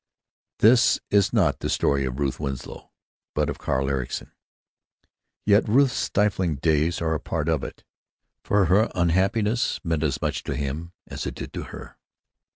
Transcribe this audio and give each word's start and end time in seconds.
This 0.57 0.99
is 1.11 1.31
not 1.31 1.59
the 1.59 1.69
story 1.69 2.05
of 2.05 2.17
Ruth 2.19 2.39
Winslow, 2.39 2.89
but 3.35 3.51
of 3.51 3.59
Carl 3.59 3.87
Ericson. 3.87 4.31
Yet 5.45 5.69
Ruth's 5.69 5.93
stifling 5.93 6.55
days 6.55 7.03
are 7.03 7.13
a 7.13 7.19
part 7.19 7.47
of 7.47 7.63
it, 7.63 7.83
for 8.43 8.65
her 8.65 8.89
unhappiness 8.95 9.79
meant 9.83 10.01
as 10.01 10.19
much 10.19 10.41
to 10.45 10.55
him 10.55 10.91
as 11.05 11.27
it 11.27 11.35
did 11.35 11.53
to 11.53 11.65
her. 11.65 11.99